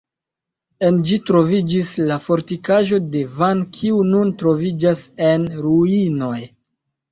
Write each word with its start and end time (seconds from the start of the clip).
En 0.85 0.95
ĝi 1.09 1.19
troviĝis 1.29 1.91
la 2.13 2.17
fortikaĵo 2.23 3.01
de 3.17 3.23
Van 3.43 3.63
kiu 3.77 4.01
nun 4.15 4.35
troviĝas 4.43 5.07
en 5.29 5.49
ruinoj. 5.69 6.37